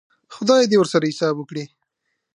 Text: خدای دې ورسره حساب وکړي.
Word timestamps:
خدای 0.35 0.63
دې 0.69 0.77
ورسره 0.79 1.05
حساب 1.11 1.35
وکړي. 1.37 1.65